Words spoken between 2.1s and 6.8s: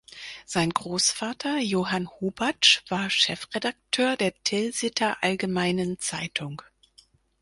Hubatsch" war Chefredakteur der "Tilsiter Allgemeinen Zeitung".